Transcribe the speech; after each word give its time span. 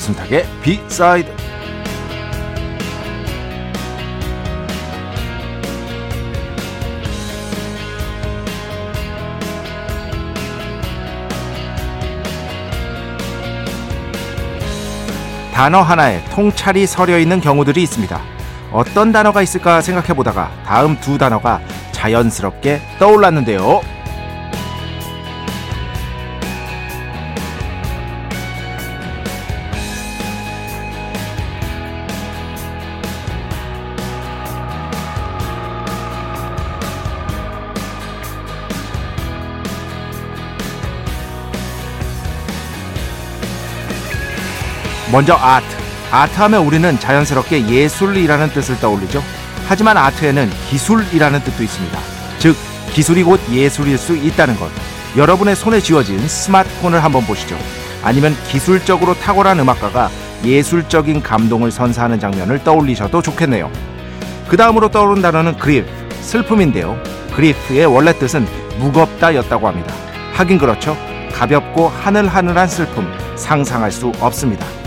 배순탁의 0.00 0.46
비사이드 0.62 1.30
단어 15.52 15.82
하나에 15.82 16.24
통찰이 16.30 16.86
서려 16.86 17.18
있는 17.18 17.42
경우들이 17.42 17.82
있습니다. 17.82 18.18
어떤 18.72 19.12
단어가 19.12 19.42
있을까 19.42 19.82
생각해 19.82 20.14
보다가 20.14 20.50
다음 20.64 20.98
두 21.00 21.18
단어가 21.18 21.60
자연스럽게 21.92 22.80
떠올랐는데요. 22.98 23.82
먼저 45.12 45.34
아트. 45.34 45.66
아트하면 46.12 46.64
우리는 46.64 46.98
자연스럽게 46.98 47.68
예술이라는 47.68 48.50
뜻을 48.50 48.78
떠올리죠. 48.80 49.22
하지만 49.66 49.96
아트에는 49.96 50.50
기술이라는 50.68 51.40
뜻도 51.44 51.62
있습니다. 51.62 51.98
즉, 52.38 52.56
기술이 52.92 53.22
곧 53.22 53.40
예술일 53.50 53.98
수 53.98 54.16
있다는 54.16 54.56
것. 54.56 54.70
여러분의 55.16 55.56
손에 55.56 55.80
쥐어진 55.80 56.26
스마트폰을 56.26 57.02
한번 57.02 57.24
보시죠. 57.24 57.56
아니면 58.02 58.36
기술적으로 58.48 59.14
탁월한 59.14 59.58
음악가가 59.60 60.10
예술적인 60.44 61.22
감동을 61.22 61.70
선사하는 61.70 62.18
장면을 62.18 62.62
떠올리셔도 62.64 63.20
좋겠네요. 63.22 63.70
그 64.48 64.56
다음으로 64.56 64.90
떠오른 64.90 65.22
단어는 65.22 65.58
그리프, 65.58 65.88
슬픔인데요. 66.22 67.00
그리프의 67.34 67.86
원래 67.86 68.16
뜻은 68.16 68.46
무겁다 68.78 69.34
였다고 69.34 69.68
합니다. 69.68 69.94
하긴 70.34 70.58
그렇죠. 70.58 70.96
가볍고 71.32 71.88
하늘하늘한 71.88 72.68
슬픔, 72.68 73.06
상상할 73.36 73.92
수 73.92 74.12
없습니다. 74.20 74.79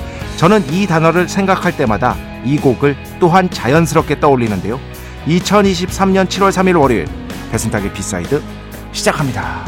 저는 0.43 0.73
이 0.73 0.85
단어를 0.85 1.29
생각할 1.29 1.77
때마다 1.77 2.17
이 2.43 2.57
곡을 2.57 2.97
또한 3.17 3.49
자연스럽게 3.49 4.19
떠올리는데요. 4.19 4.77
2023년 5.25 6.25
7월 6.25 6.51
3일 6.51 6.77
월요일 6.77 7.07
배순탁의 7.49 7.93
B 7.93 8.03
side 8.03 8.43
시작합니다. 8.91 9.63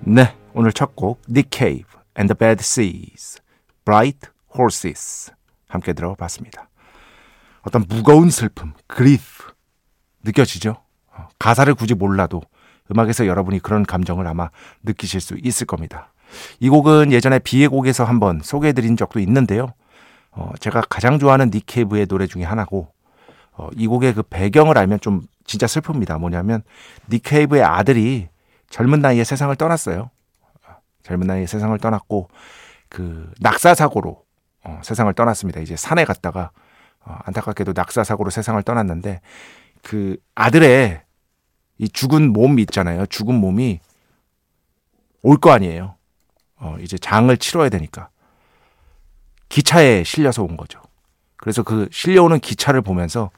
네, 0.00 0.34
오늘 0.54 0.72
첫 0.72 0.96
곡 0.96 1.20
Nick 1.28 1.50
Cave 1.52 1.84
and 2.18 2.34
the 2.34 2.38
Bad 2.38 2.62
Seeds, 2.62 3.38
Bright 3.84 4.30
Horses 4.58 5.30
함께 5.68 5.92
들어봤습니다. 5.92 6.70
어떤 7.60 7.84
무거운 7.86 8.30
슬픔, 8.30 8.72
그리프 8.86 9.52
느껴지죠? 10.24 10.85
가사를 11.38 11.72
굳이 11.74 11.94
몰라도 11.94 12.42
음악에서 12.90 13.26
여러분이 13.26 13.60
그런 13.60 13.84
감정을 13.84 14.26
아마 14.26 14.50
느끼실 14.82 15.20
수 15.20 15.36
있을 15.42 15.66
겁니다. 15.66 16.12
이 16.60 16.68
곡은 16.68 17.12
예전에 17.12 17.38
비의 17.38 17.68
곡에서 17.68 18.04
한번 18.04 18.40
소개해드린 18.42 18.96
적도 18.96 19.20
있는데요. 19.20 19.72
어, 20.30 20.52
제가 20.60 20.82
가장 20.82 21.18
좋아하는 21.18 21.50
니케이브의 21.52 22.06
노래 22.06 22.26
중에 22.26 22.44
하나고 22.44 22.88
어, 23.52 23.68
이 23.74 23.86
곡의 23.86 24.14
그 24.14 24.22
배경을 24.22 24.76
알면 24.76 25.00
좀 25.00 25.22
진짜 25.44 25.66
슬픕니다. 25.66 26.18
뭐냐면 26.18 26.62
니케이브의 27.10 27.62
아들이 27.62 28.28
젊은 28.68 29.00
나이에 29.00 29.24
세상을 29.24 29.54
떠났어요. 29.56 30.10
젊은 31.02 31.26
나이에 31.26 31.46
세상을 31.46 31.76
떠났고 31.78 32.28
그 32.88 33.30
낙사 33.40 33.74
사고로 33.74 34.22
어, 34.64 34.80
세상을 34.82 35.12
떠났습니다. 35.14 35.60
이제 35.60 35.76
산에 35.76 36.04
갔다가 36.04 36.50
어, 37.00 37.16
안타깝게도 37.24 37.72
낙사 37.74 38.04
사고로 38.04 38.30
세상을 38.30 38.60
떠났는데 38.62 39.20
그 39.82 40.16
아들의 40.34 41.02
이 41.78 41.88
죽은 41.88 42.32
몸 42.32 42.58
있잖아요. 42.60 43.06
죽은 43.06 43.34
몸이 43.34 43.80
올 45.22 45.38
거 45.38 45.50
아니에요. 45.50 45.96
어, 46.58 46.76
이제 46.80 46.96
장을 46.98 47.34
치러야 47.36 47.68
되니까. 47.68 48.08
기차에 49.48 50.04
실려서 50.04 50.42
온 50.42 50.56
거죠. 50.56 50.80
그래서 51.36 51.62
그 51.62 51.88
실려오는 51.92 52.40
기차를 52.40 52.82
보면서 52.82 53.30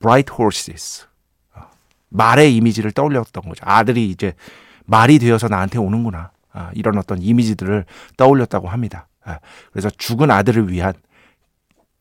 bright 0.00 0.32
horses 0.38 1.06
어, 1.54 1.62
말의 2.10 2.54
이미지를 2.56 2.92
떠올렸던 2.92 3.42
거죠. 3.44 3.62
아들이 3.64 4.10
이제 4.10 4.34
말이 4.84 5.18
되어서 5.18 5.48
나한테 5.48 5.78
오는구나. 5.78 6.30
아, 6.52 6.70
이런 6.74 6.98
어떤 6.98 7.20
이미지들을 7.22 7.84
떠올렸다고 8.16 8.68
합니다. 8.68 9.08
아, 9.24 9.38
그래서 9.72 9.90
죽은 9.90 10.30
아들을 10.30 10.70
위한 10.70 10.94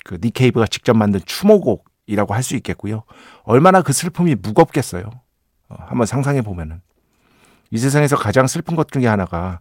그 0.04 0.18
니케이브가 0.22 0.68
직접 0.68 0.96
만든 0.96 1.20
추모곡이라고 1.26 2.34
할 2.34 2.44
수 2.44 2.56
있겠고요. 2.56 3.04
얼마나 3.44 3.82
그 3.82 3.92
슬픔이 3.94 4.36
무겁겠어요. 4.36 5.10
어, 5.70 5.76
한번 5.88 6.06
상상해 6.06 6.42
보면은 6.42 6.82
이 7.72 7.78
세상에서 7.78 8.16
가장 8.16 8.48
슬픈 8.48 8.76
것 8.76 8.92
중에 8.92 9.08
하나가 9.08 9.60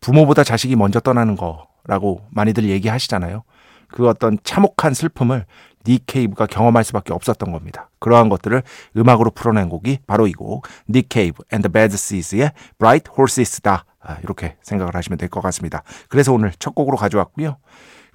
부모보다 0.00 0.44
자식이 0.44 0.76
먼저 0.76 1.00
떠나는 1.00 1.36
거라고 1.36 2.24
많이들 2.30 2.64
얘기하시잖아요. 2.64 3.42
그 3.88 4.06
어떤 4.08 4.38
참혹한 4.44 4.94
슬픔을 4.94 5.46
닉 5.84 6.04
케이브가 6.06 6.46
경험할 6.46 6.84
수밖에 6.84 7.12
없었던 7.12 7.50
겁니다. 7.50 7.88
그러한 7.98 8.28
것들을 8.28 8.62
음악으로 8.96 9.30
풀어낸 9.30 9.68
곡이 9.68 10.00
바로 10.06 10.26
이 10.26 10.32
곡, 10.32 10.66
Nick 10.88 11.08
Cave 11.08 11.42
and 11.52 11.66
the 11.66 11.72
Bad 11.72 11.94
Seeds의 11.94 12.52
Bright 12.78 13.10
Horses다. 13.16 13.84
아, 14.00 14.16
이렇게 14.22 14.56
생각을 14.62 14.94
하시면 14.94 15.18
될 15.18 15.28
것 15.28 15.40
같습니다. 15.40 15.82
그래서 16.08 16.32
오늘 16.32 16.52
첫 16.58 16.74
곡으로 16.74 16.96
가져왔고요. 16.96 17.56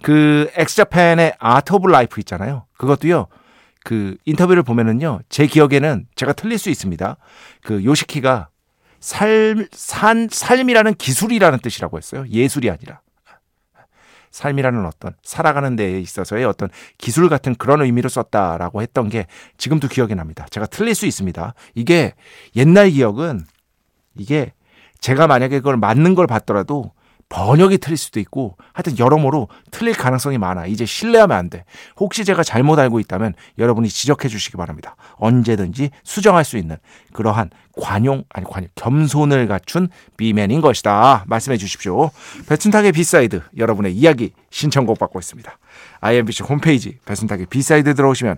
그 0.02 0.50
X 0.56 0.66
Japan의 0.66 1.36
Art 1.40 1.74
of 1.74 1.88
Life 1.88 2.20
있잖아요. 2.22 2.66
그것도요. 2.78 3.28
그 3.84 4.18
인터뷰를 4.26 4.64
보면은요. 4.64 5.20
제 5.30 5.46
기억에는 5.46 6.08
제가 6.16 6.34
틀릴 6.34 6.58
수 6.58 6.70
있습니다. 6.70 7.18
그 7.62 7.84
요시키가 7.84 8.50
삶, 9.00 9.68
산, 9.72 10.30
삶이라는 10.32 10.96
기술이라는 10.96 11.60
뜻이라고 11.60 11.98
했어요. 11.98 12.26
예술이 12.30 12.70
아니라. 12.70 13.02
삶이라는 14.32 14.86
어떤 14.86 15.14
살아가는 15.22 15.76
데에 15.76 16.00
있어서의 16.00 16.46
어떤 16.46 16.70
기술 16.98 17.30
같은 17.30 17.54
그런 17.54 17.82
의미로 17.82 18.10
썼다라고 18.10 18.82
했던 18.82 19.08
게 19.08 19.28
지금도 19.58 19.88
기억이 19.88 20.16
납니다. 20.16 20.48
제가 20.50 20.66
틀릴 20.66 20.96
수 20.96 21.06
있습니다. 21.06 21.54
이게 21.76 22.14
옛날 22.56 22.90
기억은 22.90 23.46
이게 24.16 24.54
제가 25.00 25.28
만약에 25.28 25.60
그걸 25.60 25.78
맞는 25.78 26.16
걸 26.16 26.26
봤더라도 26.26 26.94
번역이 27.30 27.80
틀릴 27.80 27.98
수도 27.98 28.20
있고 28.20 28.58
하여튼 28.74 28.98
여러모로 29.00 29.48
틀릴 29.72 29.96
가능성이 29.96 30.38
많아. 30.38 30.68
이제 30.68 30.86
신뢰하면 30.86 31.36
안 31.36 31.50
돼. 31.50 31.66
혹시 31.98 32.26
제가 32.26 32.44
잘못 32.44 32.80
알고 32.80 33.00
있다면 33.00 33.34
여러분이 33.58 33.90
지적해 33.90 34.28
주시기 34.28 34.58
바랍니다. 34.58 34.96
언제든지 35.16 35.90
수정할 36.04 36.44
수 36.46 36.58
있는 36.58 36.78
그러한 37.14 37.50
관용 37.76 38.24
아니 38.30 38.46
관용 38.46 38.70
겸손을 38.76 39.48
갖춘 39.48 39.90
비맨인 40.18 40.62
것이다. 40.62 41.26
말씀해 41.28 41.58
주십시오. 41.58 42.12
배순탁의 42.48 42.92
B 42.92 43.02
side 43.02 43.42
여러분의 43.58 43.94
이야기 43.94 44.32
신청곡 44.52 45.00
받고 45.00 45.20
있습니다. 45.20 45.58
IMBC 46.02 46.44
홈페이지 46.44 47.00
배순탁의 47.06 47.48
B 47.48 47.57
side 47.57 47.96
들어오시면 47.96 48.38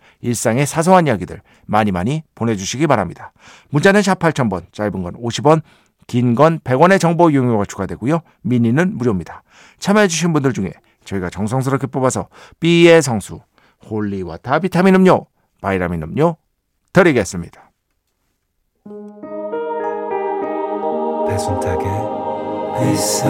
일상의 0.21 0.65
사소한 0.65 1.07
이야기들 1.07 1.41
많이 1.65 1.91
많이 1.91 2.23
보내주시기 2.35 2.87
바랍니다. 2.87 3.33
문자는 3.69 4.01
샵 4.01 4.19
8000번, 4.19 4.71
짧은 4.71 5.03
건 5.03 5.13
50원, 5.13 5.61
긴 6.07 6.35
건 6.35 6.59
100원의 6.59 6.99
정보 6.99 7.29
이용료가 7.29 7.65
추가되고요. 7.65 8.21
미니는 8.41 8.97
무료입니다. 8.97 9.43
참여해주신 9.79 10.33
분들 10.33 10.53
중에 10.53 10.71
저희가 11.05 11.29
정성스럽게 11.29 11.87
뽑아서 11.87 12.27
B의 12.59 13.01
성수, 13.01 13.39
Holy 13.89 14.20
Water 14.20 14.59
비타민 14.59 14.95
음료, 14.95 15.25
바이라민 15.61 16.03
음료 16.03 16.37
드리겠습니다. 16.93 17.71
배순탁의 21.27 21.87
회사 22.79 23.29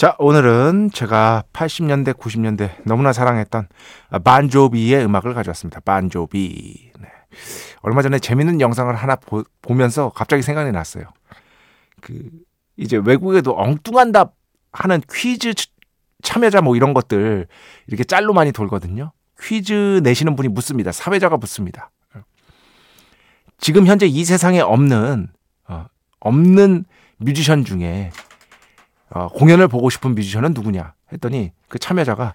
자 0.00 0.16
오늘은 0.18 0.92
제가 0.94 1.44
80년대 1.52 2.14
90년대 2.14 2.70
너무나 2.86 3.12
사랑했던 3.12 3.68
반조비의 4.24 5.04
음악을 5.04 5.34
가져왔습니다. 5.34 5.80
반조비 5.80 6.92
네. 6.98 7.08
얼마 7.82 8.00
전에 8.00 8.18
재밌는 8.18 8.62
영상을 8.62 8.94
하나 8.94 9.16
보, 9.16 9.44
보면서 9.60 10.08
갑자기 10.08 10.40
생각이 10.42 10.72
났어요. 10.72 11.04
그 12.00 12.30
이제 12.78 12.96
외국에도 12.96 13.54
엉뚱한 13.54 14.12
답 14.12 14.36
하는 14.72 15.02
퀴즈 15.12 15.52
참여자 16.22 16.62
뭐 16.62 16.76
이런 16.76 16.94
것들 16.94 17.46
이렇게 17.86 18.02
짤로 18.02 18.32
많이 18.32 18.52
돌거든요. 18.52 19.12
퀴즈 19.38 20.00
내시는 20.02 20.34
분이 20.34 20.48
묻습니다. 20.48 20.92
사회자가 20.92 21.36
묻습니다. 21.36 21.90
지금 23.58 23.86
현재 23.86 24.06
이 24.06 24.24
세상에 24.24 24.60
없는 24.60 25.28
어, 25.68 25.84
없는 26.20 26.86
뮤지션 27.18 27.66
중에 27.66 28.12
어, 29.10 29.28
공연을 29.28 29.68
보고 29.68 29.90
싶은 29.90 30.14
뮤지션은 30.14 30.52
누구냐 30.54 30.94
했더니 31.12 31.52
그 31.68 31.78
참여자가 31.78 32.34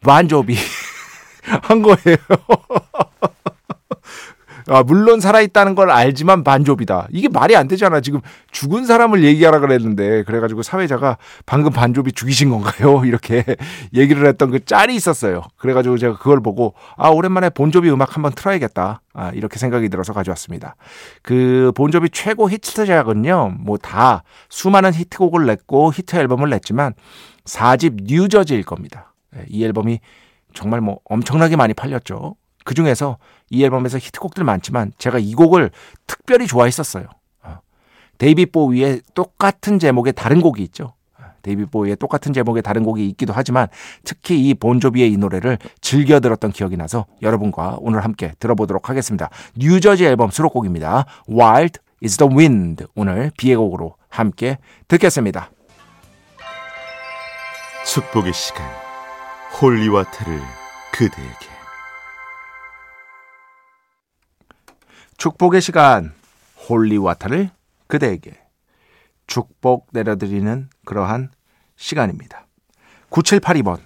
반조비 0.00 0.56
한 1.62 1.82
거예요. 1.82 2.16
아, 4.66 4.82
물론 4.82 5.20
살아있다는 5.20 5.74
걸 5.74 5.90
알지만 5.90 6.42
반조비다. 6.42 7.08
이게 7.10 7.28
말이 7.28 7.54
안 7.54 7.68
되잖아. 7.68 8.00
지금 8.00 8.20
죽은 8.50 8.84
사람을 8.84 9.22
얘기하라 9.22 9.60
그랬는데, 9.60 10.24
그래가지고 10.24 10.62
사회자가 10.62 11.18
방금 11.46 11.70
반조비 11.72 12.12
죽이신 12.12 12.50
건가요? 12.50 13.02
이렇게 13.06 13.44
얘기를 13.94 14.26
했던 14.26 14.50
그 14.50 14.64
짤이 14.64 14.94
있었어요. 14.96 15.42
그래가지고 15.56 15.98
제가 15.98 16.16
그걸 16.16 16.40
보고, 16.40 16.74
아, 16.96 17.10
오랜만에 17.10 17.50
본조비 17.50 17.88
음악 17.90 18.16
한번 18.16 18.32
틀어야겠다. 18.32 19.02
아, 19.16 19.30
이렇게 19.30 19.60
생각이 19.60 19.88
들어서 19.88 20.12
가져왔습니다. 20.12 20.74
그 21.22 21.70
본조비 21.76 22.10
최고 22.10 22.50
히트작은요, 22.50 23.58
뭐 23.60 23.78
다 23.84 24.22
수많은 24.48 24.94
히트곡을 24.94 25.46
냈고 25.46 25.92
히트 25.92 26.16
앨범을 26.16 26.48
냈지만 26.50 26.94
4집 27.44 28.04
뉴저지일 28.04 28.64
겁니다. 28.64 29.14
예, 29.36 29.44
이 29.48 29.62
앨범이 29.64 30.00
정말 30.54 30.80
뭐 30.80 31.00
엄청나게 31.04 31.56
많이 31.56 31.74
팔렸죠. 31.74 32.36
그 32.64 32.74
중에서 32.74 33.18
이 33.50 33.62
앨범에서 33.62 33.98
히트곡들 33.98 34.42
많지만 34.42 34.92
제가 34.98 35.18
이 35.18 35.34
곡을 35.34 35.70
특별히 36.06 36.46
좋아했었어요. 36.46 37.06
어. 37.42 37.58
데이비드 38.18 38.46
보위의 38.46 39.02
똑같은 39.14 39.78
제목의 39.78 40.14
다른 40.14 40.40
곡이 40.40 40.62
있죠. 40.64 40.94
어, 41.18 41.24
데이비드 41.42 41.66
보위의 41.66 41.96
똑같은 41.96 42.32
제목의 42.32 42.62
다른 42.62 42.82
곡이 42.82 43.06
있기도 43.10 43.32
하지만 43.34 43.68
특히 44.02 44.48
이 44.48 44.54
본조비의 44.54 45.12
이 45.12 45.16
노래를 45.16 45.58
즐겨 45.80 46.20
들었던 46.20 46.50
기억이 46.52 46.76
나서 46.76 47.06
여러분과 47.22 47.76
오늘 47.80 48.02
함께 48.02 48.32
들어보도록 48.38 48.88
하겠습니다. 48.88 49.28
뉴저지 49.56 50.06
앨범 50.06 50.30
수록곡입니다. 50.30 51.04
Wild 51.28 51.80
is 52.02 52.16
the 52.16 52.34
Wind 52.34 52.86
오늘 52.94 53.30
비의 53.36 53.56
곡으로 53.56 53.96
함께 54.08 54.58
듣겠습니다. 54.88 55.50
축복의 57.86 58.32
시간 58.32 58.66
Holy 59.60 59.85
Water를 59.85 60.40
그대에게 60.92 61.53
축복의 65.16 65.60
시간 65.60 66.12
Holy 66.68 66.93
Water를 66.93 67.50
그대에게 67.86 68.32
축복 69.26 69.88
내려드리는 69.92 70.68
그러한 70.84 71.30
시간입니다. 71.76 72.46
9782번 73.10 73.80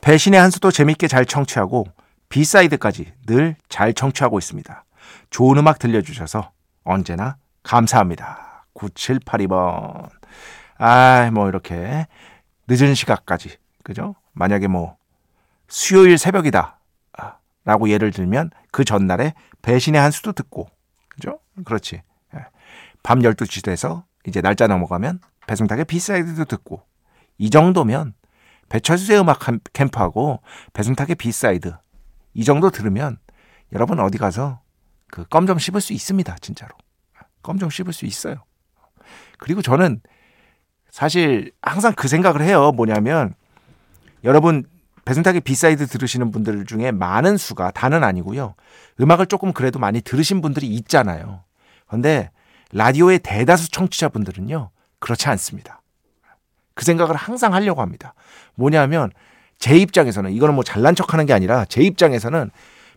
배신의 0.00 0.40
한 0.40 0.50
수도 0.50 0.70
재밌게 0.70 1.08
잘 1.08 1.24
청취하고 1.24 1.86
B 2.28 2.36
side까지 2.36 3.12
늘 3.26 3.56
잘 3.68 3.92
청취하고 3.92 4.38
있습니다. 4.38 4.84
좋은 5.30 5.58
음악 5.58 5.78
들려주셔서 5.78 6.50
언제나 6.84 7.36
감사합니다. 7.62 8.66
9782번 8.74 10.08
아, 10.78 11.30
뭐 11.32 11.48
이렇게 11.48 12.06
늦은 12.68 12.94
시각까지 12.94 13.56
그죠? 13.82 14.14
만약에 14.32 14.66
뭐 14.66 14.96
수요일 15.68 16.18
새벽이다 16.18 16.78
라고 17.64 17.88
예를 17.88 18.10
들면 18.10 18.50
그 18.70 18.84
전날에 18.84 19.34
배신의 19.64 20.00
한 20.00 20.10
수도 20.10 20.32
듣고 20.32 20.68
그죠? 21.08 21.40
그렇지. 21.64 22.02
예. 22.34 22.38
밤 23.02 23.20
12시 23.20 23.64
돼서 23.64 24.04
이제 24.26 24.40
날짜 24.40 24.66
넘어가면 24.66 25.20
배순탁의 25.46 25.84
B 25.86 25.94
side도 25.94 26.44
듣고 26.44 26.82
이 27.38 27.50
정도면 27.50 28.14
배철수의 28.68 29.20
음악 29.20 29.40
캠프하고 29.72 30.40
배순탁의 30.72 31.16
B 31.16 31.28
side 31.28 31.74
이 32.34 32.44
정도 32.44 32.70
들으면 32.70 33.18
여러분 33.72 34.00
어디 34.00 34.18
가서 34.18 34.60
그 35.10 35.24
껌 35.28 35.46
좀 35.46 35.58
씹을 35.58 35.80
수 35.80 35.92
있습니다. 35.92 36.36
진짜로. 36.40 36.74
껌 37.42 37.58
좀 37.58 37.70
씹을 37.70 37.92
수 37.92 38.04
있어요. 38.06 38.44
그리고 39.38 39.62
저는 39.62 40.00
사실 40.90 41.52
항상 41.62 41.92
그 41.94 42.08
생각을 42.08 42.42
해요. 42.42 42.72
뭐냐면 42.72 43.34
여러분 44.24 44.64
배순탁의 45.04 45.42
B 45.42 45.51
side 45.51 45.86
들으시는 45.86 46.30
분들 46.30 46.64
중에 46.66 46.90
많은 46.90 47.36
수가 47.36 47.70
다는 47.70 48.02
아니고요. 48.04 48.54
음악을 49.00 49.26
조금 49.26 49.52
그래도 49.52 49.78
많이 49.78 50.00
들으신 50.00 50.40
분들이 50.40 50.66
있잖아요. 50.68 51.42
그런데 51.86 52.30
라디오의 52.72 53.20
대다수 53.20 53.70
청취자분들은요. 53.70 54.70
그렇지 54.98 55.28
않습니다. 55.28 55.82
그 56.74 56.84
생각을 56.84 57.14
항상 57.16 57.54
하려고 57.54 57.82
합니다. 57.82 58.14
뭐냐면 58.54 59.10
제 59.58 59.76
입장에서는 59.76 60.32
이거는 60.32 60.54
뭐 60.54 60.64
잘난 60.64 60.94
척하는 60.94 61.26
게 61.26 61.32
아니라 61.32 61.64
제 61.66 61.82
입장에서는 61.82 62.50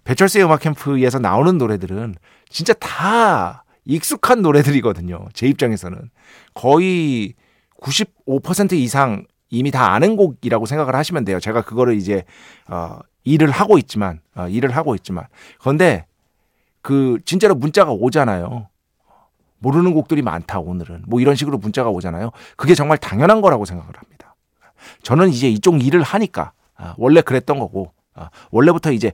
배철수의 0.03 0.45
음악 0.45 0.61
캠프에서 0.61 1.19
나오는 1.19 1.57
노래들은 1.57 2.15
진짜 2.49 2.73
다 2.73 3.65
익숙한 3.85 4.41
노래들이거든요. 4.41 5.27
제 5.33 5.47
입장에서는 5.47 6.09
거의 6.53 7.33
95% 7.81 8.73
이상 8.73 9.25
이미 9.49 9.71
다 9.71 9.93
아는 9.93 10.15
곡이라고 10.15 10.65
생각을 10.65 10.95
하시면 10.95 11.25
돼요. 11.25 11.39
제가 11.39 11.61
그거를 11.61 11.95
이제 11.95 12.23
어 12.67 12.99
일을 13.23 13.49
하고 13.51 13.77
있지만 13.77 14.21
어 14.35 14.47
일을 14.47 14.75
하고 14.75 14.95
있지만 14.95 15.25
그런데 15.59 16.05
그 16.81 17.19
진짜로 17.25 17.55
문자가 17.55 17.91
오잖아요. 17.91 18.69
모르는 19.59 19.93
곡들이 19.93 20.21
많다 20.21 20.59
오늘은 20.59 21.03
뭐 21.07 21.19
이런 21.19 21.35
식으로 21.35 21.57
문자가 21.57 21.89
오잖아요. 21.89 22.31
그게 22.55 22.75
정말 22.75 22.97
당연한 22.97 23.41
거라고 23.41 23.65
생각을 23.65 23.91
합니다. 23.97 24.35
저는 25.01 25.29
이제 25.29 25.49
이쪽 25.49 25.83
일을 25.83 26.03
하니까 26.03 26.51
아, 26.75 26.93
원래 26.97 27.21
그랬던 27.21 27.59
거고 27.59 27.91
아, 28.13 28.29
원래부터 28.51 28.91
이제 28.91 29.11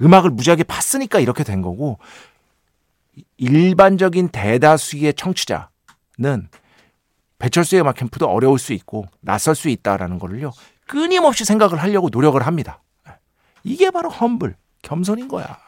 음악을 0.00 0.30
무지하게 0.30 0.64
봤으니까 0.64 1.20
이렇게 1.20 1.44
된 1.44 1.62
거고 1.62 1.98
일반적인 3.36 4.28
대다수의 4.28 5.14
청취자는 5.14 5.68
배철수의 7.42 7.82
음악 7.82 7.96
캠프도 7.96 8.28
어려울 8.28 8.58
수 8.60 8.72
있고 8.72 9.06
낯설 9.20 9.56
수 9.56 9.68
있다라는 9.68 10.20
거를요 10.20 10.52
끊임없이 10.86 11.44
생각을 11.44 11.82
하려고 11.82 12.08
노력을 12.10 12.40
합니다. 12.40 12.82
이게 13.64 13.90
바로 13.90 14.10
험블 14.10 14.54
겸손인 14.82 15.26
거야. 15.28 15.58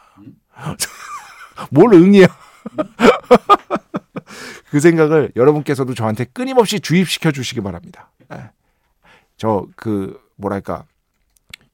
뭘 1.70 1.94
응이야? 1.94 2.26
그 4.70 4.80
생각을 4.80 5.32
여러분께서도 5.34 5.94
저한테 5.94 6.24
끊임없이 6.24 6.80
주입시켜 6.80 7.32
주시기 7.32 7.60
바랍니다. 7.60 8.10
저 9.36 9.66
그 9.76 10.20
뭐랄까 10.36 10.84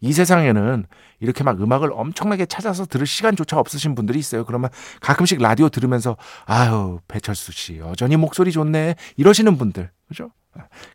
이 0.00 0.12
세상에는 0.12 0.86
이렇게 1.20 1.44
막 1.44 1.60
음악을 1.60 1.92
엄청나게 1.92 2.46
찾아서 2.46 2.86
들을 2.86 3.06
시간조차 3.06 3.58
없으신 3.58 3.94
분들이 3.94 4.18
있어요. 4.18 4.44
그러면 4.44 4.70
가끔씩 5.00 5.40
라디오 5.40 5.68
들으면서 5.68 6.16
아유 6.46 7.00
배철수 7.06 7.52
씨 7.52 7.78
여전히 7.78 8.16
목소리 8.16 8.50
좋네 8.50 8.96
이러시는 9.16 9.58
분들 9.58 9.90
그죠? 10.08 10.30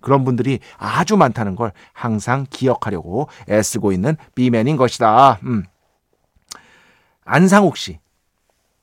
그런 0.02 0.26
분들이 0.26 0.60
아주 0.78 1.18
많다는 1.18 1.56
걸 1.56 1.72
항상 1.94 2.46
기억하려고 2.50 3.30
애쓰고 3.50 3.92
있는 3.92 4.18
비맨인 4.34 4.76
것이다. 4.76 5.40
음. 5.44 5.64
안상욱 7.24 7.78
씨 7.78 8.00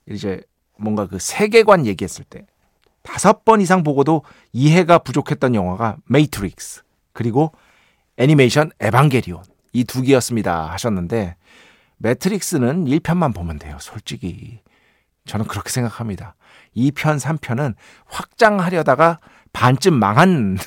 이제 0.08 0.40
뭔가 0.78 1.06
그 1.06 1.18
세계관 1.18 1.86
얘기했을 1.86 2.24
때 2.24 2.46
다섯 3.02 3.44
번 3.44 3.60
이상 3.60 3.82
보고도 3.82 4.22
이해가 4.52 4.98
부족했던 4.98 5.54
영화가 5.54 5.96
메이트릭스 6.06 6.82
그리고 7.12 7.52
애니메이션 8.16 8.70
에반게리온 8.80 9.42
이 9.72 9.84
두 9.84 10.02
개였습니다 10.02 10.70
하셨는데 10.72 11.36
매트릭스는 11.98 12.86
1편만 12.86 13.34
보면 13.34 13.58
돼요 13.58 13.76
솔직히 13.80 14.60
저는 15.24 15.46
그렇게 15.46 15.70
생각합니다 15.70 16.34
2편 16.76 17.20
3편은 17.20 17.74
확장하려다가 18.06 19.20
반쯤 19.52 19.94
망한 19.94 20.58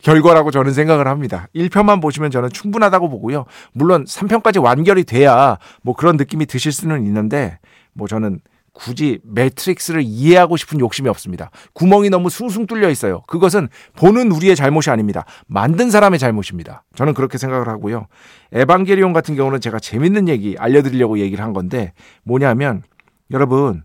결과라고 0.00 0.50
저는 0.50 0.72
생각을 0.72 1.06
합니다. 1.06 1.46
1편만 1.54 2.00
보시면 2.00 2.30
저는 2.30 2.48
충분하다고 2.50 3.10
보고요. 3.10 3.44
물론 3.72 4.04
3편까지 4.04 4.62
완결이 4.62 5.04
돼야 5.04 5.58
뭐 5.82 5.94
그런 5.94 6.16
느낌이 6.16 6.46
드실 6.46 6.72
수는 6.72 7.04
있는데 7.04 7.58
뭐 7.92 8.08
저는 8.08 8.40
굳이 8.72 9.18
매트릭스를 9.24 10.02
이해하고 10.02 10.56
싶은 10.56 10.80
욕심이 10.80 11.08
없습니다. 11.08 11.50
구멍이 11.74 12.10
너무 12.10 12.30
숭숭 12.30 12.66
뚫려 12.66 12.88
있어요. 12.90 13.22
그것은 13.22 13.68
보는 13.96 14.30
우리의 14.30 14.56
잘못이 14.56 14.90
아닙니다. 14.90 15.24
만든 15.46 15.90
사람의 15.90 16.18
잘못입니다. 16.18 16.84
저는 16.94 17.14
그렇게 17.14 17.38
생각을 17.38 17.68
하고요. 17.68 18.06
에반게리온 18.52 19.12
같은 19.12 19.36
경우는 19.36 19.60
제가 19.60 19.78
재밌는 19.78 20.28
얘기 20.28 20.56
알려드리려고 20.58 21.18
얘기를 21.18 21.44
한 21.44 21.52
건데 21.52 21.92
뭐냐면 22.22 22.82
여러분 23.30 23.82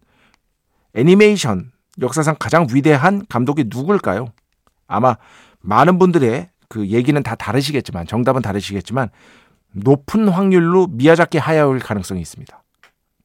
애니메이션 0.93 1.71
역사상 2.01 2.35
가장 2.39 2.67
위대한 2.73 3.25
감독이 3.27 3.65
누굴까요? 3.67 4.27
아마 4.87 5.17
많은 5.61 5.97
분들의 5.97 6.49
그 6.69 6.87
얘기는 6.87 7.21
다 7.23 7.35
다르시겠지만 7.35 8.05
정답은 8.07 8.41
다르시겠지만 8.41 9.09
높은 9.73 10.27
확률로 10.29 10.87
미야자키 10.87 11.37
하야오일 11.37 11.79
가능성이 11.79 12.21
있습니다. 12.21 12.63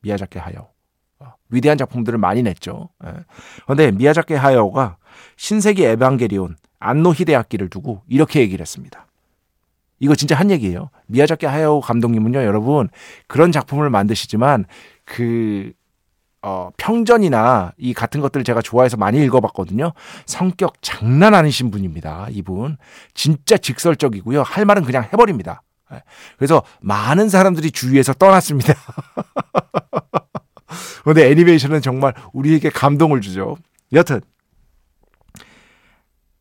미야자키 0.02 0.38
하야오. 0.38 0.79
어, 1.20 1.34
위대한 1.50 1.78
작품들을 1.78 2.18
많이 2.18 2.42
냈죠. 2.42 2.88
그런데 3.64 3.84
예. 3.84 3.90
미야자키 3.90 4.34
하야오가 4.34 4.96
신세기 5.36 5.84
에반게리온 5.84 6.56
안노 6.78 7.12
히데아키를 7.12 7.68
두고 7.68 8.02
이렇게 8.08 8.40
얘기를 8.40 8.62
했습니다. 8.62 9.06
이거 10.00 10.14
진짜 10.14 10.34
한 10.34 10.50
얘기예요. 10.50 10.88
미야자키 11.06 11.46
하야오 11.46 11.82
감독님은요, 11.82 12.42
여러분 12.42 12.88
그런 13.26 13.52
작품을 13.52 13.90
만드시지만 13.90 14.64
그 15.04 15.72
어, 16.42 16.70
평전이나 16.78 17.72
이 17.76 17.92
같은 17.92 18.22
것들을 18.22 18.44
제가 18.44 18.62
좋아해서 18.62 18.96
많이 18.96 19.22
읽어봤거든요. 19.24 19.92
성격 20.24 20.80
장난 20.80 21.34
아니신 21.34 21.70
분입니다. 21.70 22.28
이분. 22.30 22.78
진짜 23.12 23.58
직설적이고요. 23.58 24.42
할 24.42 24.64
말은 24.64 24.84
그냥 24.84 25.04
해버립니다. 25.04 25.62
예. 25.92 26.02
그래서 26.38 26.62
많은 26.80 27.28
사람들이 27.28 27.70
주위에서 27.70 28.14
떠났습니다. 28.14 28.72
근데 31.04 31.30
애니메이션은 31.30 31.83
정말 31.83 32.14
우리에게 32.33 32.71
감동을 32.71 33.21
주죠. 33.21 33.57
여튼, 33.92 34.21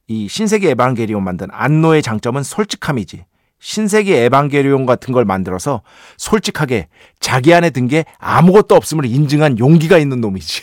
이 0.07 0.27
신세계 0.27 0.71
에반게리온 0.71 1.23
만든 1.23 1.47
안노의 1.51 2.01
장점은 2.01 2.43
솔직함이지. 2.43 3.25
신세계 3.61 4.23
에반게리온 4.25 4.85
같은 4.85 5.13
걸 5.13 5.25
만들어서 5.25 5.81
솔직하게 6.17 6.87
자기 7.19 7.53
안에 7.53 7.69
든 7.71 7.87
게 7.87 8.05
아무것도 8.17 8.75
없음을 8.75 9.05
인증한 9.05 9.59
용기가 9.59 9.97
있는 9.97 10.21
놈이지. 10.21 10.61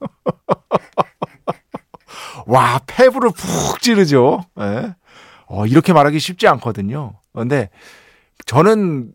와, 2.46 2.80
패브를 2.86 3.30
푹 3.30 3.80
찌르죠. 3.80 4.44
예? 4.60 4.94
어, 5.46 5.66
이렇게 5.66 5.92
말하기 5.92 6.18
쉽지 6.18 6.46
않거든요. 6.48 7.14
그런데 7.32 7.70
저는 8.44 9.12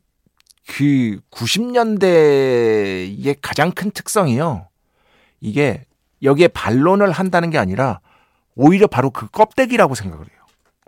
그 0.69 1.19
90년대의 1.31 3.35
가장 3.41 3.71
큰 3.71 3.89
특성이요. 3.89 4.67
이게 5.41 5.83
여기에 6.21 6.49
반론을 6.49 7.11
한다는 7.11 7.49
게 7.49 7.57
아니라 7.57 8.01
오히려 8.55 8.85
바로 8.85 9.09
그 9.09 9.27
껍데기라고 9.27 9.95
생각을 9.95 10.25
해요. 10.25 10.38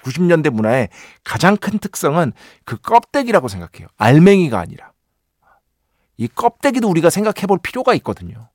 90년대 0.04 0.52
문화의 0.52 0.90
가장 1.24 1.58
큰 1.58 1.80
특성은 1.80 2.34
그 2.64 2.78
껍데기라고 2.78 3.48
생각해요. 3.48 3.88
알맹이가 3.98 4.60
아니라. 4.60 4.92
이 6.18 6.28
껍데기도 6.28 6.88
우리가 6.88 7.10
생각해 7.10 7.48
볼 7.48 7.58
필요가 7.58 7.96
있거든요. 7.96 8.50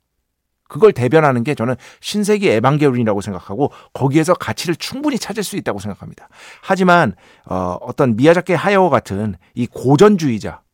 그걸 0.69 0.93
대변하는 0.93 1.43
게 1.43 1.55
저는 1.55 1.75
신세기 1.99 2.49
에반게론이라고 2.49 3.19
생각하고 3.19 3.73
거기에서 3.93 4.33
가치를 4.33 4.77
충분히 4.77 5.19
찾을 5.19 5.43
수 5.43 5.57
있다고 5.57 5.79
생각합니다. 5.79 6.29
하지만 6.61 7.15
어, 7.45 7.77
어떤 7.81 8.15
미야자키 8.15 8.53
하야오 8.53 8.89
같은 8.89 9.35
이 9.55 9.67
고전주의자, 9.67 10.51
어, 10.51 10.66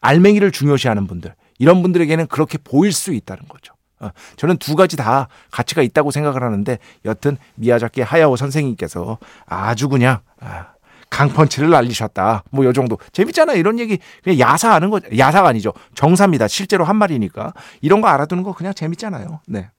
알맹이를 0.00 0.50
중요시하는 0.52 1.06
분들 1.06 1.34
이런 1.58 1.82
분들에게는 1.82 2.26
그렇게 2.28 2.58
보일 2.58 2.92
수 2.92 3.12
있다는 3.12 3.44
거죠. 3.48 3.74
어, 4.00 4.10
저는 4.36 4.58
두 4.58 4.76
가지 4.76 4.96
다 4.96 5.28
가치가 5.50 5.82
있다고 5.82 6.10
생각을 6.12 6.42
하는데 6.42 6.78
여튼 7.04 7.36
미야자키 7.56 8.02
하야오 8.02 8.36
선생님께서 8.36 9.18
아주 9.46 9.88
그냥 9.88 10.20
아, 10.40 10.68
강펀치를 11.10 11.70
날리셨다. 11.70 12.44
뭐 12.50 12.64
요 12.64 12.72
정도. 12.72 12.98
재밌잖아. 13.12 13.54
이런 13.54 13.78
얘기 13.80 13.98
그냥 14.22 14.38
야사하는 14.38 14.90
거 14.90 15.00
야사가 15.16 15.48
아니죠. 15.48 15.72
정사입니다. 15.94 16.46
실제로 16.48 16.84
한 16.84 16.94
말이니까. 16.96 17.54
이런 17.80 18.00
거 18.00 18.08
알아두는 18.08 18.42
거 18.44 18.52
그냥 18.52 18.72
재밌잖아요. 18.74 19.40
네. 19.48 19.70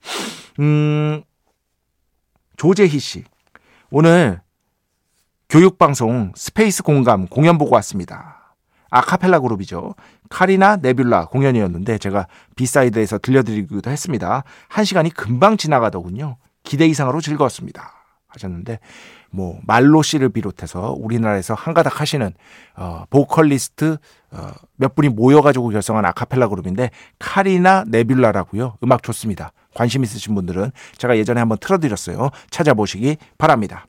음. 0.60 1.24
조재희 2.58 3.00
씨. 3.00 3.24
오늘 3.90 4.42
교육방송 5.50 6.34
스페이스 6.36 6.84
공감 6.84 7.26
공연 7.28 7.58
보고 7.58 7.74
왔습니다. 7.76 8.39
아카펠라 8.90 9.40
그룹이죠. 9.40 9.96
카리나 10.30 10.78
네뷸라 10.78 11.30
공연이었는데 11.30 11.98
제가 11.98 12.28
B 12.56 12.63
side에서 12.63 13.18
들려드리기도 13.20 13.90
했습니다. 13.90 14.44
한 14.68 14.86
시간이 14.86 15.12
금방 15.12 15.58
지나가더군요. 15.58 16.38
기대 16.64 16.86
이상으로 16.86 17.22
즐거웠습니다. 17.22 17.94
하셨는데 18.28 18.80
뭐 19.32 19.60
말로 19.66 20.02
씨를 20.02 20.30
비롯해서 20.30 20.96
우리나라에서 20.98 21.54
한가닥 21.54 22.02
하시는 22.02 22.32
어 22.76 23.06
보컬리스트 23.10 23.98
어, 24.32 24.52
몇 24.76 24.96
분이 24.96 25.10
모여 25.10 25.42
가지고 25.42 25.70
결성한 25.70 26.06
아카펠라 26.06 26.48
그룹인데 26.48 26.92
카리나 27.18 27.86
네뷸라라고요. 27.86 28.76
음악 28.84 29.04
좋습니다. 29.04 29.52
관심 29.74 30.04
있으신 30.04 30.36
분들은 30.36 30.72
제가 30.98 31.18
예전에 31.18 31.40
한번 31.40 31.58
틀어 31.60 31.78
드렸어요. 31.78 32.30
찾아보시기 32.50 33.18
바랍니다. 33.38 33.88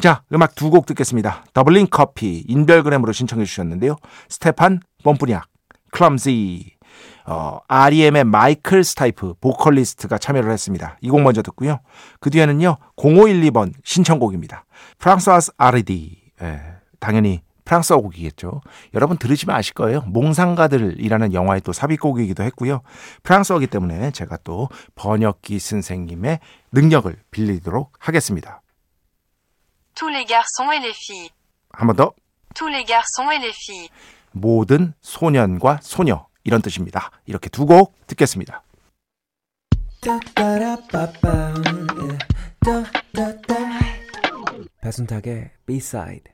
자, 0.00 0.22
음악 0.32 0.54
두 0.54 0.70
곡 0.70 0.86
듣겠습니다. 0.86 1.44
더블링 1.52 1.88
커피, 1.90 2.44
인별그램으로 2.48 3.12
신청해 3.12 3.44
주셨는데요. 3.44 3.96
스테판 4.28 4.80
뽐뿌니악, 5.02 5.46
Clumsy, 5.90 6.76
어, 7.26 7.58
REM의 7.68 8.24
마이클 8.24 8.82
스타이프, 8.82 9.34
보컬리스트가 9.40 10.16
참여를 10.18 10.50
했습니다. 10.52 10.96
이 11.02 11.10
곡 11.10 11.20
먼저 11.22 11.42
듣고요. 11.42 11.80
그 12.20 12.30
뒤에는요, 12.30 12.76
0512번 12.96 13.72
신청곡입니다. 13.84 14.64
프랑수아즈 14.98 15.52
아르디. 15.58 16.18
예, 16.42 16.60
당연히 16.98 17.42
프랑스어 17.66 17.98
곡이겠죠. 17.98 18.62
여러분 18.94 19.18
들으시면 19.18 19.54
아실 19.54 19.74
거예요. 19.74 20.00
몽상가들이라는 20.06 21.34
영화의 21.34 21.60
또 21.60 21.72
삽입곡이기도 21.72 22.42
했고요. 22.44 22.80
프랑스어기 23.22 23.66
때문에 23.66 24.10
제가 24.12 24.38
또 24.44 24.68
번역기 24.94 25.58
선생님의 25.58 26.40
능력을 26.72 27.14
빌리도록 27.30 27.92
하겠습니다. 27.98 28.62
Tous 29.94 30.08
les 30.08 30.24
garçons 30.24 30.70
et 30.72 30.80
les 30.80 30.94
filles. 30.94 31.30
한 31.72 31.86
번 31.86 31.96
더. 31.96 32.12
Tous 32.54 32.68
les 32.68 32.84
garçons 32.84 33.30
et 33.30 33.38
les 33.40 33.52
filles. 33.52 33.88
모든 34.32 34.94
소년과 35.00 35.80
소녀 35.82 36.26
이런 36.44 36.62
뜻입니다. 36.62 37.10
이렇게 37.26 37.48
두 37.50 37.66
곡 37.66 37.94
듣겠습니다. 38.06 38.62
배순탁의 44.80 45.50
B-side 45.66 46.32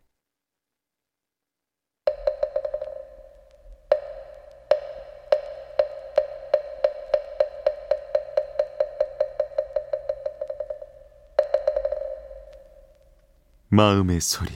마음의 13.77 14.23
소리. 14.23 14.51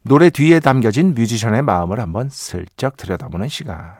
노래 0.00 0.30
뒤에 0.30 0.58
담겨진 0.58 1.14
뮤지션의 1.14 1.60
마음을 1.60 2.00
한번 2.00 2.30
슬쩍 2.30 2.96
들여다보는 2.96 3.48
시간. 3.48 3.94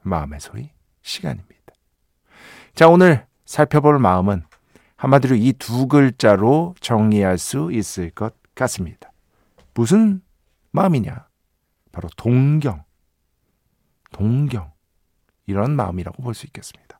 마음의 0.00 0.40
소리 0.40 0.70
시간입니다. 1.02 1.74
자, 2.74 2.88
오늘 2.88 3.26
살펴볼 3.44 3.98
마음은 3.98 4.44
한마디로 4.96 5.36
이 5.36 5.52
두 5.58 5.88
글자로 5.88 6.74
정리할 6.80 7.36
수 7.36 7.70
있을 7.70 8.08
것 8.10 8.34
같습니다. 8.54 9.12
무슨 9.74 10.22
마음이냐? 10.70 11.26
바로 11.92 12.08
동경. 12.16 12.82
동경. 14.10 14.72
이런 15.44 15.76
마음이라고 15.76 16.22
볼 16.22 16.32
수 16.32 16.46
있겠습니다. 16.46 16.98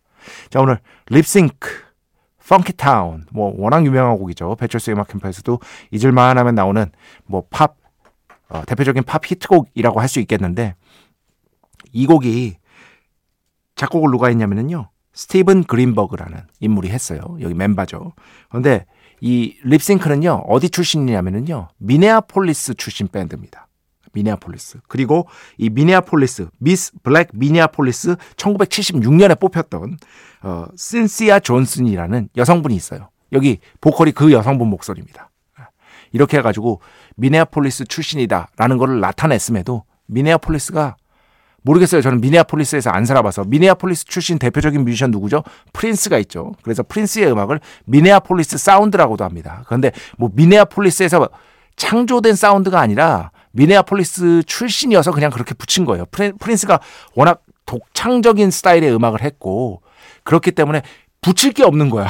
자, 0.51 0.61
오늘 0.61 0.79
립싱크, 1.07 1.90
펑키타운. 2.51 3.27
뭐 3.31 3.55
워낙 3.57 3.87
유명한 3.87 4.19
곡이죠. 4.19 4.57
배철수의 4.57 4.95
음악 4.97 5.07
캠프에서도 5.09 5.61
잊을만 5.93 6.37
하면 6.37 6.55
나오는 6.57 6.91
뭐 7.25 7.45
팝, 7.49 7.77
어, 8.49 8.63
대표적인 8.67 9.05
팝 9.05 9.25
히트곡이라고 9.25 10.01
할 10.01 10.09
수 10.09 10.19
있겠는데 10.19 10.75
이 11.93 12.07
곡이 12.07 12.57
작곡을 13.77 14.11
누가 14.11 14.27
했냐면요. 14.29 14.91
스티븐 15.13 15.65
그린버그라는 15.65 16.41
인물이 16.59 16.89
했어요. 16.89 17.21
여기 17.41 17.55
멤버죠. 17.55 18.13
그런데 18.49 18.85
이 19.21 19.57
Lipps 19.63 19.88
Inc.는요. 19.88 20.45
어디 20.49 20.71
출신이냐면요. 20.71 21.69
미네아폴리스 21.79 22.75
출신 22.75 23.07
밴드입니다. 23.07 23.69
미네아폴리스. 24.13 24.81
그리고 24.89 25.27
이 25.59 25.71
미네아폴리스, 25.71 26.49
Miss 26.59 26.93
Black 27.03 27.29
미네아폴리스 27.33 28.17
1976년에 28.37 29.39
뽑혔던 29.39 29.99
어, 30.43 30.67
신시아 30.77 31.41
존슨이라는 31.41 32.31
여성분이 32.37 32.75
있어요. 32.75 33.11
여기 33.33 33.59
보컬이 33.81 34.13
그 34.13 34.33
여성분 34.33 34.69
목소리입니다. 34.69 35.31
이렇게 36.13 36.39
해가지고 36.39 36.81
미네아폴리스 37.17 37.85
출신이다라는 37.85 38.79
것을 38.79 39.01
나타냈음에도 39.01 39.85
미네아폴리스가 40.07 40.97
모르겠어요. 41.63 42.01
저는 42.01 42.21
미네아폴리스에서 42.21 42.91
안 42.91 43.05
살아봐서 43.05 43.45
미네아폴리스 43.45 44.07
출신 44.07 44.39
대표적인 44.39 44.83
뮤지션 44.85 45.11
누구죠? 45.11 45.45
프린스가 45.73 46.19
있죠. 46.21 46.53
그래서 46.63 46.83
프린스의 46.83 47.31
음악을 47.31 47.61
미네아폴리스 47.85 48.59
사운드라고도 48.59 49.25
합니다. 49.25 49.63
그런데 49.67 49.93
뭐 50.17 50.31
미네아폴리스에서 50.33 51.29
창조된 51.77 52.35
사운드가 52.35 52.81
아니라 52.81 53.31
미네아폴리스 53.53 54.45
출신이어서 54.47 55.13
그냥 55.13 55.31
그렇게 55.31 55.55
붙인 55.55 55.85
거예요. 55.85 56.07
프린스가 56.07 56.81
워낙 57.15 57.43
독창적인 57.67 58.51
스타일의 58.51 58.93
음악을 58.95 59.23
했고 59.23 59.83
그렇기 60.25 60.53
때문에 60.53 60.83
붙일 61.21 61.53
게 61.53 61.63
없는 61.63 61.91
거야. 61.91 62.09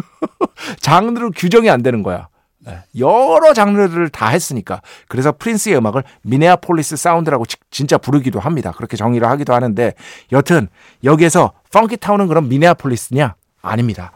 장르로 0.80 1.30
규정이 1.32 1.68
안 1.70 1.82
되는 1.82 2.02
거야. 2.02 2.28
네. 2.58 2.82
여러 2.98 3.54
장르를 3.54 4.08
다 4.08 4.28
했으니까. 4.28 4.82
그래서 5.08 5.32
프린스의 5.32 5.76
음악을 5.76 6.02
미네아폴리스 6.22 6.96
사운드라고 6.96 7.44
진짜 7.70 7.96
부르기도 7.96 8.40
합니다. 8.40 8.72
그렇게 8.72 8.96
정의를 8.96 9.28
하기도 9.28 9.54
하는데 9.54 9.94
여튼 10.32 10.68
여기에서 11.04 11.52
Funkytown은 11.72 12.26
그럼 12.26 12.48
미네아폴리스냐? 12.48 13.36
아닙니다. 13.62 14.12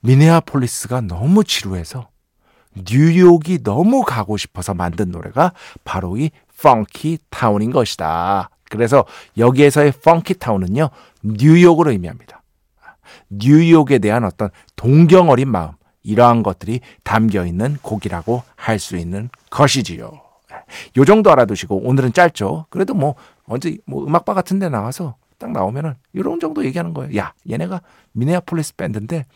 미네아폴리스가 0.00 1.02
너무 1.02 1.44
지루해서 1.44 2.08
뉴욕이 2.76 3.62
너무 3.62 4.02
가고 4.02 4.36
싶어서 4.36 4.74
만든 4.74 5.10
노래가 5.10 5.52
바로 5.84 6.16
이 6.16 6.30
Funkytown인 6.62 7.70
것이다. 7.70 8.50
그래서 8.70 9.04
여기에서의 9.36 9.92
Funkytown은요. 10.02 10.88
뉴욕을 11.22 11.88
의미합니다. 11.88 12.42
뉴욕에 13.28 13.98
대한 13.98 14.24
어떤 14.24 14.50
동경 14.76 15.30
어린 15.30 15.48
마음 15.48 15.72
이러한 16.02 16.42
것들이 16.42 16.80
담겨 17.02 17.44
있는 17.44 17.76
곡이라고 17.82 18.42
할 18.56 18.78
수 18.78 18.96
있는 18.96 19.30
것이지요. 19.50 20.20
요 20.96 21.04
정도 21.04 21.30
알아두시고 21.30 21.82
오늘은 21.88 22.12
짧죠. 22.12 22.66
그래도 22.70 22.94
뭐 22.94 23.14
언제 23.46 23.76
뭐 23.86 24.04
음악바 24.06 24.34
같은 24.34 24.58
데 24.58 24.68
나와서 24.68 25.16
딱 25.38 25.50
나오면은 25.52 25.94
이런 26.12 26.40
정도 26.40 26.64
얘기하는 26.64 26.94
거예요. 26.94 27.16
야, 27.18 27.32
얘네가 27.50 27.80
미네아폴리스 28.12 28.76
밴드인데 28.76 29.26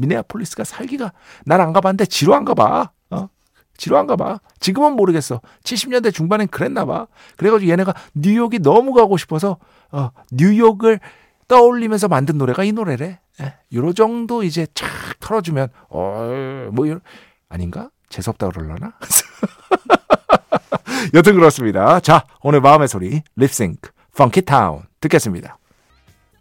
미네아폴리스가 0.00 0.64
살기가 0.64 1.12
난 1.46 1.60
안 1.60 1.72
가봤는데 1.72 2.06
지루한가 2.06 2.54
봐. 2.54 2.90
어? 3.10 3.28
지루한가 3.76 4.16
봐. 4.16 4.40
지금은 4.58 4.92
모르겠어. 4.94 5.40
70년대 5.64 6.12
중반엔 6.12 6.48
그랬나 6.48 6.84
봐. 6.84 7.06
그래가지고 7.36 7.70
얘네가 7.70 7.94
뉴욕이 8.14 8.58
너무 8.60 8.92
가고 8.92 9.16
싶어서 9.16 9.58
어, 9.92 10.10
뉴욕을 10.32 11.00
떠올리면서 11.48 12.08
만든 12.08 12.38
노래가 12.38 12.64
이 12.64 12.72
노래래. 12.72 13.20
예, 13.40 13.54
요런 13.72 13.94
정도 13.94 14.42
이제 14.42 14.66
착 14.74 14.88
털어주면 15.20 15.68
어뭐 15.88 16.86
이런 16.86 17.00
아닌가? 17.48 17.90
재수없다 18.08 18.48
그럴라나? 18.50 18.92
여튼 21.14 21.34
그렇습니다. 21.34 22.00
자, 22.00 22.26
오늘 22.42 22.60
마음의 22.60 22.88
소리 22.88 23.22
Lipps 23.36 23.90
Inc 24.16 24.42
Funkytown 24.42 24.82
듣겠습니다. 25.00 25.58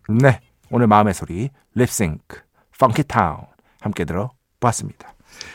네, 0.09 0.41
오늘 0.71 0.87
마음의 0.87 1.13
소리 1.13 1.49
Lipps 1.75 2.41
Inc 2.79 3.03
Funkytown 3.03 3.41
함께 3.79 4.05
들어봤습니다. 4.05 5.13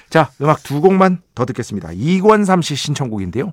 자, 0.09 0.31
음악 0.41 0.63
두 0.63 0.81
곡만 0.81 1.23
더 1.35 1.45
듣겠습니다. 1.47 1.91
이권삼 1.93 2.63
씨 2.63 2.77
신청곡인데요. 2.77 3.53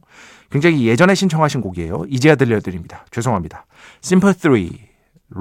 굉장히 0.52 0.86
예전에 0.86 1.16
신청하신 1.16 1.62
곡이에요. 1.62 2.06
이제야 2.08 2.36
들려드립니다. 2.36 3.06
죄송합니다. 3.10 3.66
Simply 4.02 4.34
Three 4.34 4.54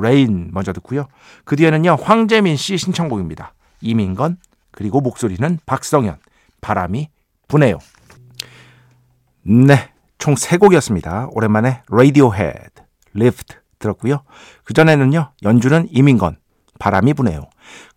Rain 0.02 0.50
먼저 0.52 0.72
듣고요. 0.72 1.08
그 1.44 1.56
뒤에는요. 1.56 1.96
황재민 2.00 2.56
씨 2.56 2.78
신청곡입니다. 2.78 3.52
이민건 3.82 4.38
그리고 4.70 5.00
목소리는 5.00 5.58
박성현 5.66 6.16
바람이 6.60 7.08
부네요. 7.48 7.78
네. 9.42 9.90
총 10.20 10.36
세 10.36 10.58
곡이었습니다. 10.58 11.28
오랜만에 11.32 11.82
Radiohead, 11.90 12.82
Lift 13.14 13.56
들었고요. 13.78 14.22
그전에는요. 14.64 15.32
연주는 15.42 15.88
이민건, 15.90 16.36
바람이 16.80 17.14
부네요. 17.14 17.42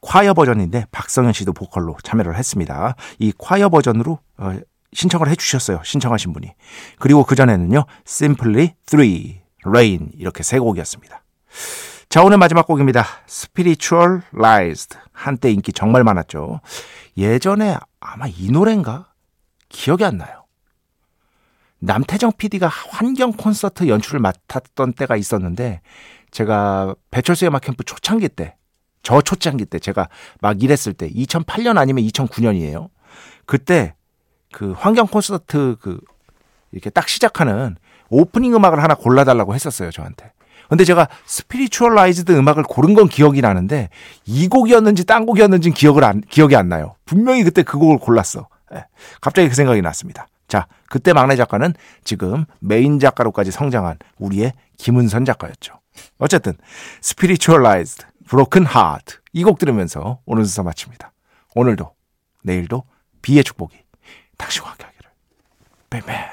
콰이어 0.02 0.36
버전인데 0.36 0.86
박성현 0.92 1.34
씨도 1.34 1.54
보컬로 1.54 1.98
참여를 2.04 2.36
했습니다. 2.36 2.96
이 3.18 3.32
콰이어 3.36 3.70
버전으로 3.70 4.20
어, 4.38 4.60
신청을 4.92 5.30
해주셨어요. 5.30 5.82
신청하신 5.84 6.34
분이. 6.34 6.54
그리고 7.00 7.24
그전에는요. 7.24 7.86
Simply 8.06 8.76
Three, 8.86 9.42
Rain 9.66 10.12
이렇게 10.16 10.44
세 10.44 10.60
곡이었습니다. 10.60 11.24
자, 12.10 12.24
오늘 12.24 12.38
마지막 12.38 12.68
곡입니다. 12.68 13.06
Spiritualized. 13.28 14.98
한때 15.14 15.50
인기 15.52 15.72
정말 15.72 16.04
많았죠. 16.04 16.60
예전에 17.18 17.78
아마 18.00 18.28
이 18.28 18.52
노래인가? 18.52 19.08
기억이 19.70 20.04
안 20.06 20.18
나요. 20.18 20.46
남태정 21.80 22.34
PD가 22.38 22.68
환경 22.68 23.32
콘서트 23.32 23.88
연출을 23.88 24.20
맡았던 24.20 24.94
때가 24.94 25.16
있었는데 25.16 25.82
제가 26.32 26.96
배철수의 27.12 27.50
음악 27.50 27.62
캠프 27.62 27.84
초창기 27.84 28.30
때, 28.30 28.56
저 29.04 29.22
초창기 29.22 29.66
때 29.66 29.80
제가 29.80 30.08
막 30.42 30.64
일했을 30.64 30.94
때 30.94 31.10
2008년 31.10 31.78
아니면 31.78 32.04
2009년이에요. 32.06 32.90
그때 33.46 33.94
그 34.52 34.72
환경 34.72 35.08
콘서트 35.08 35.76
그 35.80 36.00
이렇게 36.72 36.90
딱 36.90 37.08
시작하는 37.08 37.76
오프닝 38.10 38.56
음악을 38.56 38.82
하나 38.82 38.96
골라달라고 38.96 39.54
했었어요, 39.54 39.92
저한테. 39.92 40.32
근데 40.70 40.86
제가 40.86 41.08
Spiritualized 41.26 42.32
음악을 42.32 42.64
고른 42.64 42.94
건 42.94 43.08
기억이 43.08 43.42
나는데 43.42 43.90
이 44.26 44.48
곡이었는지 44.48 45.06
딴 45.06 45.26
곡이었는지 45.26 45.72
기억을 45.72 46.04
안, 46.04 46.22
기억이 46.22 46.56
안 46.56 46.70
나요. 46.70 46.96
분명히 47.06 47.44
그때 47.44 47.64
그 47.64 47.78
곡을 47.78 48.00
골랐어. 48.00 48.48
네. 48.72 48.86
갑자기 49.22 49.50
그 49.50 49.56
생각이 49.56 49.82
났습니다. 49.82 50.28
자, 50.48 50.68
그때 50.90 51.14
막내 51.14 51.36
작가는 51.36 51.74
지금 52.04 52.46
메인 52.60 53.00
작가로까지 53.00 53.52
성장한 53.52 53.98
우리의 54.18 54.54
김은선 54.78 55.26
작가였죠. 55.26 55.80
어쨌든 56.18 56.54
Spiritualized 57.02 58.06
Broken 58.34 58.66
Heart 58.66 59.18
이 59.34 59.44
곡 59.44 59.60
들으면서 59.60 60.20
오늘 60.26 60.44
순서 60.46 60.64
마칩니다. 60.64 61.14
오늘도 61.54 61.94
내일도 62.44 62.84
비의 63.22 63.44
축복이 63.44 63.78
당신과 64.38 64.72
함께 64.72 64.86
하기를. 64.86 65.12
뱀뱀 65.92 66.33